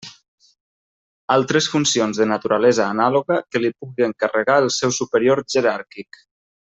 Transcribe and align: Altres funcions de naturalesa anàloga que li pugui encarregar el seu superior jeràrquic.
Altres 1.35 1.67
funcions 1.73 2.21
de 2.23 2.27
naturalesa 2.31 2.87
anàloga 2.95 3.39
que 3.53 3.61
li 3.65 3.73
pugui 3.83 4.07
encarregar 4.09 4.57
el 4.65 4.73
seu 4.81 4.99
superior 5.01 5.43
jeràrquic. 5.57 6.23